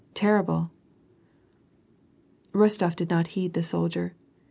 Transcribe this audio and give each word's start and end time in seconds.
terrible!'' 0.15 0.71
Rostof 2.55 2.95
did 2.95 3.11
not 3.11 3.27
heed 3.37 3.53
the 3.53 3.61
soldier. 3.61 4.15